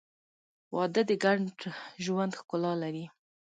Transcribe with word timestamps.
•واده 0.75 1.01
د 1.09 1.11
ګډ 1.23 1.37
ژوند 2.03 2.31
ښکلا 2.39 2.73
لري. 2.83 3.05